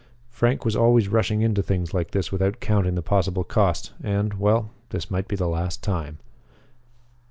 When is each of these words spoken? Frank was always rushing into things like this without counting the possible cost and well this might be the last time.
Frank 0.31 0.65
was 0.65 0.75
always 0.75 1.07
rushing 1.09 1.43
into 1.43 1.61
things 1.61 1.93
like 1.93 2.09
this 2.09 2.31
without 2.31 2.59
counting 2.59 2.95
the 2.95 3.03
possible 3.03 3.43
cost 3.43 3.93
and 4.01 4.33
well 4.33 4.71
this 4.89 5.11
might 5.11 5.27
be 5.27 5.35
the 5.35 5.47
last 5.47 5.83
time. 5.83 6.17